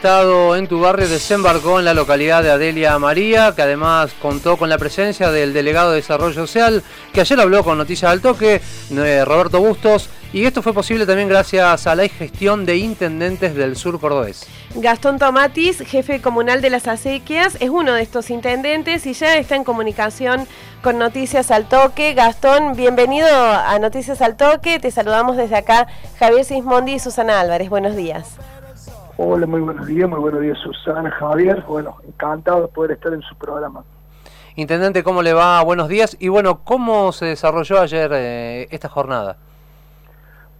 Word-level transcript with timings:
Estado 0.00 0.56
en 0.56 0.66
tu 0.66 0.80
barrio 0.80 1.06
desembarcó 1.06 1.78
en 1.78 1.84
la 1.84 1.92
localidad 1.92 2.42
de 2.42 2.50
Adelia 2.50 2.98
María, 2.98 3.52
que 3.54 3.60
además 3.60 4.12
contó 4.18 4.56
con 4.56 4.70
la 4.70 4.78
presencia 4.78 5.30
del 5.30 5.52
delegado 5.52 5.90
de 5.90 5.96
Desarrollo 5.96 6.32
Social, 6.32 6.82
que 7.12 7.20
ayer 7.20 7.38
habló 7.38 7.62
con 7.62 7.76
Noticias 7.76 8.10
al 8.10 8.22
Toque, 8.22 8.62
eh, 8.92 9.24
Roberto 9.26 9.60
Bustos, 9.60 10.08
y 10.32 10.46
esto 10.46 10.62
fue 10.62 10.72
posible 10.72 11.04
también 11.04 11.28
gracias 11.28 11.86
a 11.86 11.94
la 11.94 12.08
gestión 12.08 12.64
de 12.64 12.78
intendentes 12.78 13.54
del 13.54 13.76
sur 13.76 14.00
cordobés. 14.00 14.46
Gastón 14.74 15.18
Tomatis, 15.18 15.80
jefe 15.80 16.22
comunal 16.22 16.62
de 16.62 16.70
las 16.70 16.88
acequias, 16.88 17.58
es 17.60 17.68
uno 17.68 17.92
de 17.92 18.00
estos 18.00 18.30
intendentes 18.30 19.04
y 19.04 19.12
ya 19.12 19.36
está 19.36 19.54
en 19.54 19.64
comunicación 19.64 20.48
con 20.82 20.98
Noticias 20.98 21.50
al 21.50 21.68
Toque. 21.68 22.14
Gastón, 22.14 22.74
bienvenido 22.74 23.28
a 23.28 23.78
Noticias 23.78 24.22
al 24.22 24.38
Toque. 24.38 24.80
Te 24.80 24.90
saludamos 24.90 25.36
desde 25.36 25.56
acá 25.56 25.88
Javier 26.18 26.46
Sismondi 26.46 26.94
y 26.94 26.98
Susana 27.00 27.38
Álvarez. 27.38 27.68
Buenos 27.68 27.96
días. 27.96 28.38
Hola, 29.22 29.46
muy 29.46 29.60
buenos 29.60 29.86
días, 29.86 30.08
muy 30.08 30.18
buenos 30.18 30.40
días 30.40 30.56
Susana, 30.60 31.10
Javier. 31.10 31.62
Bueno, 31.68 31.96
encantado 32.08 32.62
de 32.62 32.68
poder 32.68 32.92
estar 32.92 33.12
en 33.12 33.20
su 33.20 33.36
programa. 33.36 33.84
Intendente, 34.56 35.02
¿cómo 35.02 35.20
le 35.20 35.34
va? 35.34 35.62
Buenos 35.62 35.88
días. 35.88 36.16
Y 36.18 36.28
bueno, 36.28 36.60
¿cómo 36.64 37.12
se 37.12 37.26
desarrolló 37.26 37.80
ayer 37.80 38.10
eh, 38.14 38.66
esta 38.70 38.88
jornada? 38.88 39.36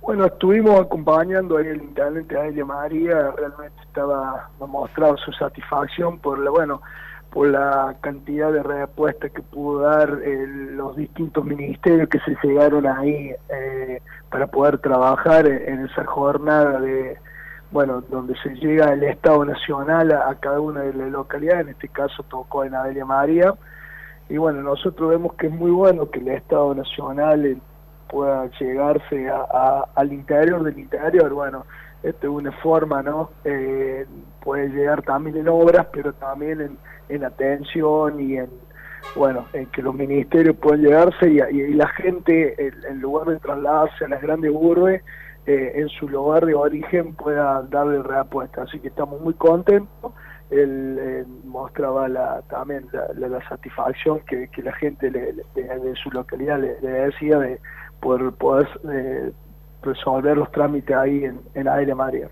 Bueno, 0.03 0.27
estuvimos 0.27 0.79
acompañando 0.79 1.57
ahí 1.57 1.69
el 1.69 1.81
intendente 1.81 2.37
Aelia 2.37 2.67
María, 2.67 3.31
realmente 3.31 3.81
estaba 3.83 4.51
mostrado 4.59 5.17
su 5.17 5.33
satisfacción 5.33 6.19
por 6.19 6.39
la, 6.39 6.51
bueno, 6.51 6.83
por 7.31 7.49
la 7.49 7.97
cantidad 8.03 8.53
de 8.53 8.63
respuestas 8.63 9.31
que 9.33 9.41
pudo 9.41 9.81
dar 9.81 10.19
eh, 10.23 10.47
los 10.73 10.97
distintos 10.97 11.47
ministerios 11.47 12.11
que 12.11 12.19
se 12.21 12.37
llegaron 12.47 12.87
ahí 12.87 13.35
eh, 13.49 14.03
para 14.29 14.49
poder 14.49 14.77
trabajar 14.81 15.47
en 15.47 15.87
esa 15.87 16.05
jornada 16.05 16.79
de 16.79 17.17
bueno, 17.71 18.03
donde 18.09 18.35
se 18.43 18.51
llega 18.57 18.93
el 18.93 19.05
Estado 19.05 19.45
Nacional 19.45 20.11
a, 20.13 20.35
cada 20.41 20.61
una 20.61 20.83
de 20.83 20.93
las 20.93 21.11
localidades, 21.11 21.67
en 21.67 21.69
este 21.71 21.89
caso 21.89 22.23
tocó 22.25 22.65
en 22.65 22.75
Adelia 22.75 23.05
María, 23.05 23.55
y 24.29 24.37
bueno, 24.37 24.63
nosotros 24.63 25.11
vemos 25.11 25.35
que 25.35 25.47
es 25.47 25.53
muy 25.53 25.71
bueno 25.71 26.11
que 26.11 26.21
el 26.21 26.29
Estado 26.29 26.75
Nacional 26.75 27.47
eh, 27.47 27.59
pueda 28.09 28.51
llegarse 28.59 29.29
a, 29.29 29.85
al 29.95 30.13
interior 30.13 30.63
del 30.65 30.79
interior, 30.79 31.33
bueno, 31.33 31.65
esta 32.03 32.27
es 32.27 32.33
una 32.33 32.53
forma, 32.53 33.03
¿no? 33.03 33.31
Eh, 33.45 34.07
puede 34.43 34.69
llegar 34.69 35.03
también 35.03 35.37
en 35.37 35.49
obras, 35.49 35.87
pero 35.93 36.13
también 36.15 36.61
en, 36.61 36.79
en 37.09 37.25
atención 37.25 38.19
y 38.21 38.39
en, 38.39 38.49
bueno, 39.15 39.47
en 39.53 39.67
que 39.67 39.83
los 39.83 39.95
ministerios 39.95 40.57
puedan 40.57 40.81
llegarse 40.81 41.29
y, 41.29 41.41
y 41.41 41.75
la 41.75 41.89
gente, 41.89 42.55
en, 42.67 42.75
en 42.89 43.01
lugar 43.01 43.29
de 43.29 43.39
trasladarse 43.39 44.07
a 44.07 44.09
las 44.09 44.23
grandes 44.23 44.51
urbes, 44.53 45.03
eh, 45.47 45.73
en 45.75 45.89
su 45.89 46.09
lugar 46.09 46.45
de 46.45 46.55
origen 46.55 47.15
pueda 47.15 47.63
darle 47.63 48.03
reapuesta. 48.03 48.63
Así 48.63 48.79
que 48.79 48.89
estamos 48.89 49.21
muy 49.21 49.35
contentos. 49.35 50.13
Él 50.51 50.99
eh, 51.01 51.25
mostraba 51.45 52.09
la, 52.09 52.43
también 52.43 52.87
la, 53.15 53.49
satisfacción 53.49 54.21
que, 54.21 54.49
la 54.63 54.73
gente 54.73 55.11
de, 55.11 55.45
su 56.03 56.11
localidad 56.11 56.59
le, 56.59 56.75
decía 56.81 57.39
de 57.39 57.61
poder, 58.01 58.33
poder 58.33 58.69
eh, 58.93 59.33
resolver 59.83 60.37
los 60.37 60.51
trámites 60.51 60.97
ahí 60.97 61.25
en, 61.25 61.41
en 61.55 61.69
Aire 61.69 61.95
María. 61.95 62.29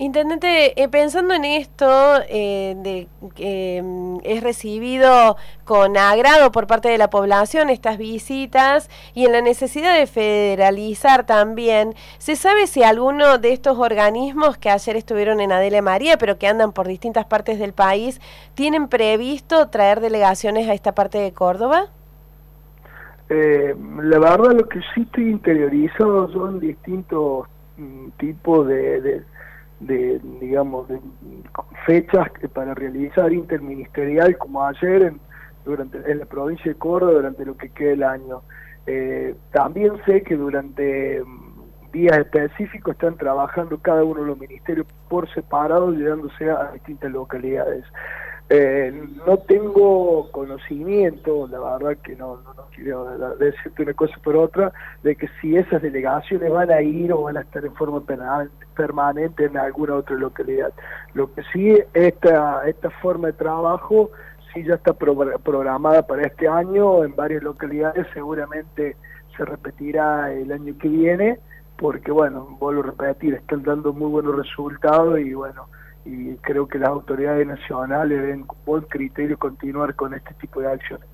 Intendente, 0.00 0.82
eh, 0.82 0.88
pensando 0.88 1.34
en 1.34 1.44
esto, 1.44 1.86
eh, 2.26 2.74
de 2.74 3.82
mm, 3.82 4.20
es 4.24 4.42
recibido 4.42 5.36
con 5.64 5.98
agrado 5.98 6.50
por 6.52 6.66
parte 6.66 6.88
de 6.88 6.96
la 6.96 7.10
población 7.10 7.68
estas 7.68 7.98
visitas 7.98 8.88
y 9.12 9.26
en 9.26 9.32
la 9.32 9.42
necesidad 9.42 9.98
de 9.98 10.06
federalizar 10.06 11.26
también, 11.26 11.92
¿se 12.16 12.34
sabe 12.34 12.66
si 12.66 12.82
alguno 12.82 13.36
de 13.36 13.52
estos 13.52 13.78
organismos 13.78 14.56
que 14.56 14.70
ayer 14.70 14.96
estuvieron 14.96 15.38
en 15.38 15.52
Adela 15.52 15.82
María, 15.82 16.16
pero 16.16 16.38
que 16.38 16.46
andan 16.46 16.72
por 16.72 16.88
distintas 16.88 17.26
partes 17.26 17.58
del 17.58 17.74
país, 17.74 18.22
tienen 18.54 18.88
previsto 18.88 19.68
traer 19.68 20.00
delegaciones 20.00 20.66
a 20.70 20.72
esta 20.72 20.94
parte 20.94 21.18
de 21.18 21.34
Córdoba? 21.34 21.88
Eh, 23.28 23.76
la 24.02 24.18
verdad, 24.18 24.52
lo 24.52 24.66
que 24.66 24.80
sí 24.94 25.02
estoy 25.02 25.28
interiorizado 25.28 26.32
son 26.32 26.58
distintos 26.58 27.46
mm, 27.76 28.08
tipos 28.18 28.66
de 28.66 29.24
digamos 29.80 30.88
de 30.88 31.00
fechas 31.86 32.28
para 32.52 32.74
realizar 32.74 33.32
interministerial 33.32 34.36
como 34.36 34.64
ayer 34.64 35.02
en, 35.02 35.20
durante 35.64 35.98
en 36.10 36.18
la 36.18 36.26
provincia 36.26 36.70
de 36.70 36.78
Córdoba 36.78 37.12
durante 37.12 37.44
lo 37.44 37.56
que 37.56 37.70
queda 37.70 37.92
el 37.92 38.02
año. 38.02 38.42
Eh, 38.86 39.34
también 39.52 39.92
sé 40.04 40.22
que 40.22 40.36
durante 40.36 41.22
mm, 41.22 41.92
días 41.92 42.18
específicos 42.18 42.92
están 42.92 43.16
trabajando 43.16 43.78
cada 43.78 44.04
uno 44.04 44.20
de 44.20 44.26
los 44.28 44.38
ministerios 44.38 44.86
por 45.08 45.32
separado 45.32 45.90
llegándose 45.92 46.50
a 46.50 46.72
distintas 46.72 47.10
localidades 47.10 47.84
eh, 48.52 48.92
no 49.24 49.38
tengo 49.38 50.28
conocimiento, 50.32 51.46
la 51.46 51.60
verdad 51.60 51.96
que 52.02 52.16
no, 52.16 52.40
no, 52.42 52.64
quiero 52.74 53.36
decirte 53.36 53.84
una 53.84 53.94
cosa 53.94 54.14
por 54.24 54.34
otra, 54.34 54.72
de 55.04 55.14
que 55.14 55.28
si 55.40 55.56
esas 55.56 55.80
delegaciones 55.80 56.50
van 56.50 56.68
a 56.72 56.82
ir 56.82 57.12
o 57.12 57.22
van 57.22 57.36
a 57.36 57.42
estar 57.42 57.64
en 57.64 57.72
forma 57.76 58.02
permanente 58.74 59.44
en 59.44 59.56
alguna 59.56 59.94
otra 59.94 60.16
localidad. 60.16 60.72
Lo 61.14 61.32
que 61.32 61.44
sí, 61.52 61.78
esta, 61.94 62.68
esta 62.68 62.90
forma 62.90 63.28
de 63.28 63.34
trabajo 63.34 64.10
sí 64.52 64.64
ya 64.64 64.74
está 64.74 64.94
programada 64.94 66.04
para 66.04 66.22
este 66.22 66.48
año 66.48 67.04
en 67.04 67.14
varias 67.14 67.44
localidades, 67.44 68.04
seguramente 68.12 68.96
se 69.36 69.44
repetirá 69.44 70.32
el 70.32 70.50
año 70.50 70.74
que 70.76 70.88
viene, 70.88 71.38
porque 71.76 72.10
bueno, 72.10 72.56
vuelvo 72.58 72.82
a 72.82 72.86
repetir, 72.86 73.34
están 73.34 73.62
dando 73.62 73.92
muy 73.92 74.10
buenos 74.10 74.34
resultados 74.34 75.20
y 75.20 75.34
bueno, 75.34 75.68
y 76.04 76.34
creo 76.36 76.66
que 76.66 76.78
las 76.78 76.88
autoridades 76.88 77.46
nacionales 77.46 78.20
deben 78.20 78.44
con 78.44 78.58
buen 78.64 78.82
criterio 78.82 79.38
continuar 79.38 79.94
con 79.94 80.14
este 80.14 80.34
tipo 80.34 80.60
de 80.60 80.72
acciones. 80.72 81.06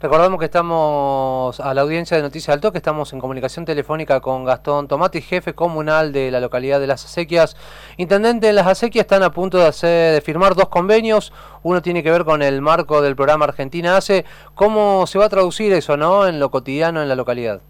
Recordamos 0.00 0.38
que 0.38 0.44
estamos 0.44 1.60
a 1.60 1.72
la 1.72 1.80
audiencia 1.80 2.16
de 2.16 2.22
Noticias 2.22 2.52
Alto, 2.52 2.72
que 2.72 2.78
estamos 2.78 3.12
en 3.14 3.20
comunicación 3.20 3.64
telefónica 3.64 4.20
con 4.20 4.44
Gastón 4.44 4.86
Tomati, 4.86 5.22
jefe 5.22 5.54
comunal 5.54 6.12
de 6.12 6.30
la 6.30 6.40
localidad 6.40 6.78
de 6.78 6.86
Las 6.86 7.06
Acequias. 7.06 7.56
Intendente, 7.96 8.52
Las 8.52 8.66
Acequias 8.66 9.04
están 9.04 9.22
a 9.22 9.30
punto 9.30 9.56
de, 9.56 9.66
hacer, 9.66 10.14
de 10.14 10.20
firmar 10.20 10.56
dos 10.56 10.68
convenios. 10.68 11.32
Uno 11.62 11.80
tiene 11.80 12.02
que 12.02 12.10
ver 12.10 12.26
con 12.26 12.42
el 12.42 12.60
marco 12.60 13.00
del 13.00 13.16
programa 13.16 13.46
Argentina 13.46 13.96
Hace. 13.96 14.26
¿Cómo 14.54 15.06
se 15.06 15.18
va 15.18 15.24
a 15.24 15.30
traducir 15.30 15.72
eso 15.72 15.96
no 15.96 16.26
en 16.26 16.38
lo 16.38 16.50
cotidiano 16.50 17.00
en 17.00 17.08
la 17.08 17.14
localidad? 17.14 17.62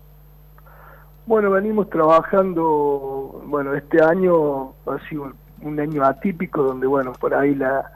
Bueno, 1.26 1.52
venimos 1.52 1.88
trabajando, 1.88 3.42
bueno, 3.46 3.74
este 3.74 4.02
año 4.02 4.72
ha 4.86 4.98
sido 5.08 5.32
un 5.64 5.80
año 5.80 6.04
atípico 6.04 6.62
donde, 6.62 6.86
bueno, 6.86 7.12
por 7.12 7.34
ahí 7.34 7.54
la 7.54 7.90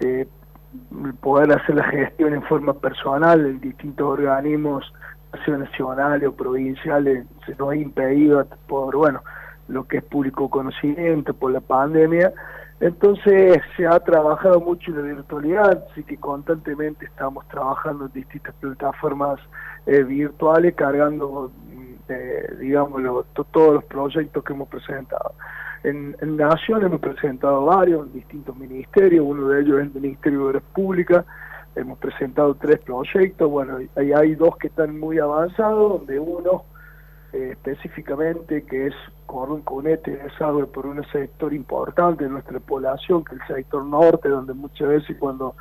eh, 0.00 0.26
poder 1.20 1.52
hacer 1.52 1.74
la 1.74 1.84
gestión 1.84 2.34
en 2.34 2.42
forma 2.42 2.74
personal 2.74 3.44
en 3.44 3.60
distintos 3.60 4.06
organismos, 4.06 4.92
nacionales 5.46 6.28
o 6.28 6.32
provinciales, 6.32 7.24
se 7.46 7.54
nos 7.56 7.70
ha 7.70 7.76
impedido 7.76 8.44
por, 8.66 8.96
bueno, 8.96 9.22
lo 9.68 9.86
que 9.86 9.98
es 9.98 10.04
público 10.04 10.48
conocimiento, 10.48 11.34
por 11.34 11.52
la 11.52 11.60
pandemia. 11.60 12.32
Entonces 12.80 13.60
se 13.76 13.86
ha 13.86 14.00
trabajado 14.00 14.60
mucho 14.60 14.90
en 14.90 14.96
la 14.96 15.14
virtualidad, 15.14 15.84
así 15.90 16.02
que 16.02 16.16
constantemente 16.16 17.04
estamos 17.04 17.46
trabajando 17.48 18.06
en 18.06 18.12
distintas 18.12 18.54
plataformas 18.54 19.38
eh, 19.86 20.02
virtuales, 20.02 20.74
cargando, 20.74 21.52
eh, 22.10 22.56
digamos, 22.58 23.02
todos 23.32 23.74
los 23.74 23.84
proyectos 23.84 24.44
que 24.44 24.52
hemos 24.52 24.68
presentado. 24.68 25.34
En, 25.82 26.16
Nación 26.36 26.84
hemos 26.84 27.00
presentado 27.00 27.64
varios, 27.64 28.12
distintos 28.12 28.56
ministerios, 28.56 29.24
uno 29.26 29.48
de 29.48 29.62
ellos 29.62 29.80
es 29.80 29.86
el 29.86 30.00
Ministerio 30.00 30.38
de 30.40 30.44
Obras 30.46 30.62
Públicas, 30.74 31.24
hemos 31.74 31.98
presentado 31.98 32.54
tres 32.54 32.80
proyectos, 32.80 33.50
bueno, 33.50 33.78
hay, 33.96 34.12
hay 34.12 34.34
dos 34.34 34.56
que 34.58 34.66
están 34.66 34.98
muy 34.98 35.18
avanzados, 35.18 36.00
donde 36.00 36.18
uno 36.18 36.64
eh, 37.32 37.50
específicamente 37.52 38.64
que 38.64 38.88
es 38.88 38.94
Cordón 39.26 39.62
Cunete 39.62 40.20
es 40.26 40.42
algo 40.42 40.66
por 40.66 40.86
un 40.86 41.04
sector 41.12 41.54
importante 41.54 42.24
de 42.24 42.30
nuestra 42.30 42.58
población, 42.58 43.24
que 43.24 43.36
es 43.36 43.40
el 43.48 43.56
sector 43.56 43.84
norte, 43.84 44.28
donde 44.28 44.52
muchas 44.52 44.88
veces 44.88 45.16
cuando 45.16 45.54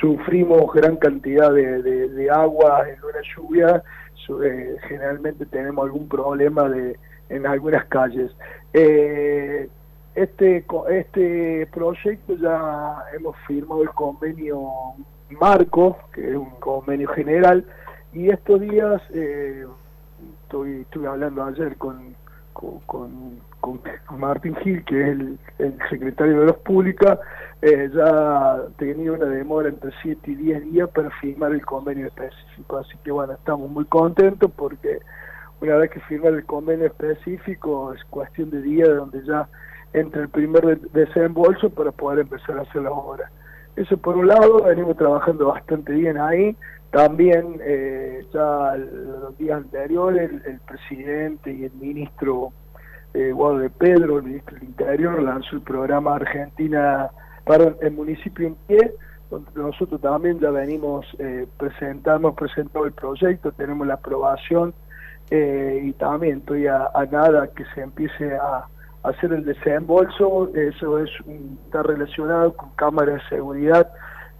sufrimos 0.00 0.72
gran 0.72 0.96
cantidad 0.96 1.52
de, 1.52 2.28
agua 2.32 2.88
en 2.88 2.96
una 3.04 3.20
lluvia, 3.36 3.82
eh, 4.44 4.76
generalmente 4.88 5.46
tenemos 5.46 5.84
algún 5.84 6.08
problema 6.08 6.68
de 6.68 6.98
en 7.28 7.46
algunas 7.46 7.86
calles. 7.86 8.30
Eh, 8.72 9.68
este, 10.14 10.64
este 10.90 11.66
proyecto 11.72 12.36
ya 12.36 13.04
hemos 13.16 13.36
firmado 13.46 13.82
el 13.82 13.90
convenio 13.90 14.70
marco, 15.40 15.96
que 16.12 16.30
es 16.30 16.36
un 16.36 16.50
convenio 16.60 17.08
general, 17.08 17.64
y 18.12 18.28
estos 18.28 18.60
días, 18.60 19.00
eh, 19.14 19.66
estoy, 20.42 20.82
estuve 20.82 21.08
hablando 21.08 21.44
ayer 21.44 21.76
con, 21.76 22.14
con, 22.52 22.80
con, 22.80 23.40
Martín 24.10 24.56
Gil, 24.56 24.84
que 24.84 25.00
es 25.00 25.08
el, 25.58 25.78
secretario 25.90 26.40
de 26.40 26.46
las 26.46 26.56
Públicas, 26.56 27.18
eh, 27.60 27.90
ya 27.94 28.62
tenía 28.76 29.12
una 29.12 29.26
demora 29.26 29.68
entre 29.68 29.92
7 30.02 30.30
y 30.30 30.34
10 30.34 30.72
días 30.72 30.88
para 30.90 31.10
firmar 31.20 31.52
el 31.52 31.64
convenio 31.64 32.06
específico, 32.06 32.78
así 32.78 32.96
que 33.04 33.10
bueno, 33.10 33.34
estamos 33.34 33.70
muy 33.70 33.84
contentos 33.84 34.50
porque 34.56 35.00
una 35.60 35.76
vez 35.76 35.90
que 35.90 36.00
firma 36.00 36.28
el 36.28 36.44
convenio 36.44 36.86
específico, 36.86 37.92
es 37.92 38.02
cuestión 38.04 38.50
de 38.50 38.62
días 38.62 38.88
donde 38.88 39.24
ya 39.24 39.48
entre 39.92 40.22
el 40.22 40.28
primer 40.28 40.80
desembolso 40.90 41.70
para 41.70 41.92
poder 41.92 42.20
empezar 42.20 42.58
a 42.58 42.62
hacer 42.62 42.82
la 42.82 42.90
obra. 42.90 43.30
Eso 43.76 43.96
por 43.96 44.16
un 44.16 44.26
lado, 44.26 44.64
venimos 44.64 44.96
trabajando 44.96 45.46
bastante 45.46 45.92
bien 45.92 46.18
ahí. 46.18 46.56
También 46.90 47.58
eh, 47.62 48.26
ya 48.32 48.76
los 48.76 49.36
días 49.38 49.56
anteriores 49.56 50.30
el, 50.44 50.60
presidente 50.60 51.52
y 51.52 51.64
el 51.64 51.72
ministro 51.74 52.52
eh, 53.14 53.34
de 53.34 53.70
Pedro, 53.70 54.18
el 54.18 54.24
ministro 54.24 54.56
del 54.56 54.64
Interior, 54.64 55.22
lanzó 55.22 55.56
el 55.56 55.62
programa 55.62 56.16
Argentina 56.16 57.10
para 57.44 57.74
el 57.80 57.92
municipio 57.92 58.46
en 58.46 58.54
pie, 58.66 58.92
donde 59.30 59.50
nosotros 59.54 60.00
también 60.00 60.38
ya 60.40 60.50
venimos 60.50 61.06
eh, 61.18 61.46
presentando, 61.58 62.34
presentado 62.34 62.86
el 62.86 62.92
proyecto, 62.92 63.52
tenemos 63.52 63.86
la 63.86 63.94
aprobación 63.94 64.74
eh, 65.30 65.80
y 65.84 65.92
también 65.94 66.38
estoy 66.38 66.66
a, 66.66 66.90
nada 67.10 67.48
que 67.48 67.64
se 67.74 67.80
empiece 67.80 68.34
a, 68.34 68.66
hacer 69.02 69.32
el 69.32 69.44
desembolso, 69.44 70.50
eso 70.54 70.98
es 71.00 71.10
está 71.64 71.82
relacionado 71.82 72.54
con 72.54 72.70
cámaras 72.76 73.16
de 73.16 73.36
seguridad 73.36 73.90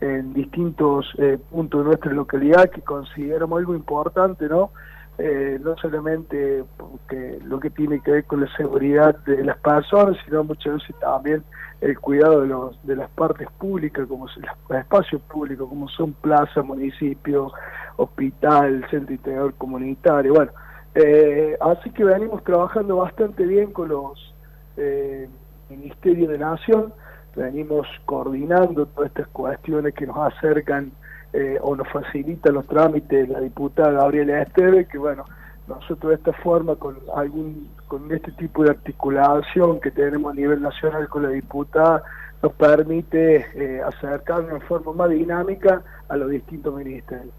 en 0.00 0.32
distintos 0.34 1.06
eh, 1.18 1.38
puntos 1.50 1.80
de 1.80 1.86
nuestra 1.86 2.12
localidad 2.12 2.70
que 2.70 2.80
consideramos 2.82 3.58
algo 3.58 3.74
importante, 3.74 4.48
¿no? 4.48 4.70
Eh, 5.18 5.58
no 5.62 5.76
solamente 5.76 6.64
porque 6.78 7.38
lo 7.44 7.60
que 7.60 7.68
tiene 7.68 8.00
que 8.00 8.10
ver 8.10 8.24
con 8.24 8.40
la 8.40 8.56
seguridad 8.56 9.14
de 9.26 9.44
las 9.44 9.58
personas, 9.58 10.16
sino 10.24 10.42
muchas 10.42 10.74
veces 10.74 10.96
también 11.00 11.44
el 11.82 11.98
cuidado 11.98 12.40
de, 12.40 12.46
los, 12.46 12.86
de 12.86 12.96
las 12.96 13.10
partes 13.10 13.46
públicas, 13.58 14.06
como 14.06 14.26
los 14.26 14.78
espacios 14.78 15.20
públicos, 15.22 15.68
como 15.68 15.88
son 15.88 16.14
plaza, 16.14 16.62
municipio, 16.62 17.52
hospital, 17.96 18.86
centro 18.90 19.14
integrador 19.14 19.54
comunitario. 19.54 20.32
Bueno, 20.32 20.52
eh, 20.94 21.56
así 21.60 21.90
que 21.90 22.04
venimos 22.04 22.42
trabajando 22.44 22.96
bastante 22.96 23.44
bien 23.44 23.72
con 23.72 23.88
los 23.88 24.34
eh, 24.76 25.28
Ministerios 25.68 26.30
de 26.30 26.38
Nación, 26.38 26.94
venimos 27.36 27.86
coordinando 28.06 28.86
todas 28.86 29.10
estas 29.10 29.28
cuestiones 29.28 29.94
que 29.94 30.06
nos 30.06 30.16
acercan 30.18 30.92
eh, 31.32 31.58
o 31.62 31.74
nos 31.76 31.88
facilitan 31.88 32.54
los 32.54 32.66
trámites 32.66 33.28
la 33.28 33.40
diputada 33.40 33.92
Gabriela 33.92 34.42
Esteve, 34.42 34.86
que 34.86 34.98
bueno, 34.98 35.24
nosotros 35.66 36.10
de 36.10 36.16
esta 36.16 36.32
forma, 36.42 36.76
con 36.76 36.98
algún 37.14 37.68
con 37.88 38.10
este 38.12 38.32
tipo 38.32 38.64
de 38.64 38.70
articulación 38.70 39.80
que 39.80 39.90
tenemos 39.90 40.32
a 40.32 40.34
nivel 40.34 40.62
nacional 40.62 41.08
con 41.08 41.22
la 41.24 41.28
diputada, 41.28 42.02
nos 42.42 42.52
permite 42.54 43.46
eh, 43.54 43.82
acercarnos 43.82 44.60
de 44.60 44.66
forma 44.66 44.92
más 44.92 45.10
dinámica 45.10 45.82
a 46.08 46.16
los 46.16 46.30
distintos 46.30 46.74
ministerios. 46.74 47.32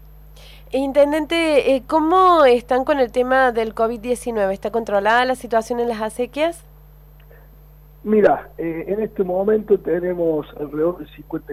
Intendente, 0.72 1.76
eh, 1.76 1.84
¿cómo 1.86 2.44
están 2.44 2.84
con 2.84 2.98
el 2.98 3.12
tema 3.12 3.52
del 3.52 3.74
COVID-19? 3.74 4.52
¿Está 4.52 4.70
controlada 4.72 5.24
la 5.24 5.36
situación 5.36 5.78
en 5.78 5.88
las 5.88 6.02
acequias? 6.02 6.64
Mira, 8.02 8.50
eh, 8.58 8.84
en 8.88 9.00
este 9.00 9.22
momento 9.24 9.78
tenemos 9.78 10.46
alrededor 10.58 10.98
de 10.98 11.06
50 11.14 11.52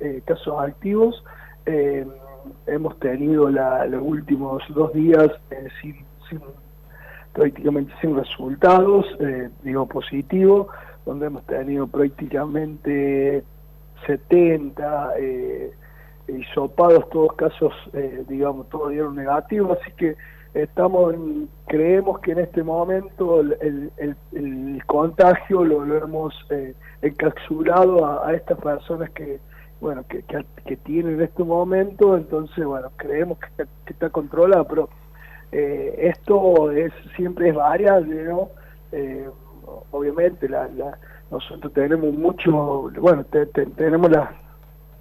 eh, 0.00 0.22
casos 0.24 0.54
activos. 0.60 1.22
Eh, 1.66 2.06
hemos 2.66 2.98
tenido 2.98 3.48
los 3.50 4.02
últimos 4.02 4.62
dos 4.70 4.92
días 4.92 5.30
sin, 5.80 5.96
prácticamente 7.32 7.92
sin 8.00 8.16
resultados, 8.16 9.06
digo 9.62 9.86
positivo, 9.86 10.68
donde 11.04 11.26
hemos 11.26 11.44
tenido 11.46 11.86
prácticamente 11.86 13.44
70 14.06 15.14
hisopados, 16.28 17.08
todos 17.10 17.34
casos, 17.34 17.74
digamos, 18.28 18.68
todos 18.70 18.90
dieron 18.90 19.14
negativos, 19.16 19.78
así 19.80 19.92
que 19.92 20.16
estamos 20.54 21.14
creemos 21.66 22.18
que 22.20 22.32
en 22.32 22.40
este 22.40 22.62
momento 22.62 23.40
el, 23.40 23.92
el, 24.32 24.84
contagio 24.86 25.64
lo, 25.64 25.96
hemos 25.96 26.34
eh, 26.50 26.74
encapsulado 27.02 28.24
a, 28.24 28.34
estas 28.34 28.58
personas 28.58 29.10
que 29.10 29.38
bueno 29.80 30.04
que, 30.08 30.22
que, 30.22 30.76
tienen 30.76 31.14
en 31.14 31.22
este 31.22 31.42
momento 31.42 32.16
entonces 32.16 32.64
bueno 32.64 32.90
creemos 32.96 33.38
que, 33.38 33.64
está 33.86 34.10
controlado 34.10 34.66
pero 34.66 34.88
eh, 35.52 36.12
esto 36.14 36.70
es 36.70 36.92
siempre 37.16 37.48
es 37.48 37.54
variable 37.54 38.24
no 38.24 38.50
eh, 38.92 39.28
obviamente 39.90 40.48
la, 40.48 40.68
la, 40.68 40.98
nosotros 41.30 41.72
tenemos 41.72 42.12
mucho 42.12 42.90
bueno 43.00 43.24
tenemos 43.76 44.10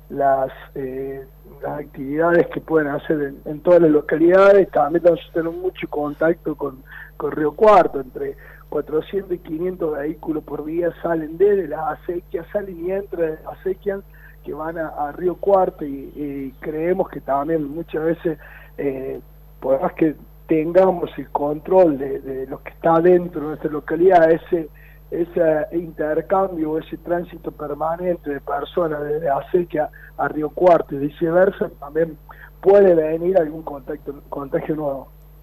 las 0.09 0.51
eh, 0.75 1.25
las 1.61 1.79
actividades 1.79 2.47
que 2.47 2.61
pueden 2.61 2.87
hacer 2.87 3.33
en, 3.45 3.59
todas 3.61 3.81
las 3.81 3.91
localidades. 3.91 4.69
También 4.71 5.03
tenemos 5.33 5.55
mucho 5.55 5.87
contacto 5.89 6.55
con, 6.55 6.83
con 7.17 7.31
Río 7.31 7.53
Cuarto, 7.53 7.99
entre 7.99 8.37
400 8.69 9.33
y 9.33 9.39
500 9.39 9.97
vehículos 9.97 10.43
por 10.43 10.65
día 10.65 10.93
salen 11.01 11.37
desde 11.37 11.67
las 11.67 11.99
acequias, 11.99 12.45
salen 12.51 12.85
y 12.85 12.91
entran 12.91 13.37
acequias 13.51 14.01
que 14.49 14.55
van 14.55 14.79
a, 14.79 15.11
Río 15.11 15.35
Cuarto 15.35 15.85
y, 15.85 16.51
creemos 16.59 17.07
que 17.09 17.21
también 17.21 17.69
muchas 17.69 18.03
veces, 18.03 18.39
eh, 18.79 19.19
por 19.59 19.79
más 19.79 19.93
que 19.93 20.15
tengamos 20.47 21.11
el 21.19 21.29
control 21.29 21.99
de, 21.99 22.19
de 22.19 22.47
lo 22.47 22.63
que 22.63 22.71
está 22.71 22.99
dentro 22.99 23.41
de 23.41 23.47
nuestra 23.49 23.69
localidad, 23.69 24.31
ese 24.31 24.69
ese 25.11 25.67
intercambio, 25.71 26.77
ese 26.77 26.97
tránsito 26.97 27.51
permanente 27.51 28.29
de 28.29 28.41
personas 28.41 29.03
desde 29.03 29.29
Acequia 29.29 29.89
a 30.17 30.27
Río 30.27 30.49
Cuarto 30.49 30.95
y 30.95 30.99
viceversa, 30.99 31.69
también 31.79 32.17
puede 32.61 32.93
venir 32.93 33.37
algún 33.37 33.63
contacto, 33.63 34.21
contagio 34.29 34.75
nuevo. 34.75 35.07